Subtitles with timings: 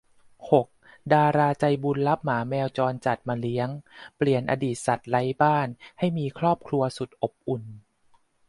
[0.51, 0.67] หก
[1.13, 3.69] ดาราใจบุญรับหมาแมวจรจัดมาเลี้ยง
[4.17, 5.67] เปลี่ยนอดีตสัตว์ไร้บ้าน
[5.99, 7.63] ให้มีครอบครัวสุดอบอุ่น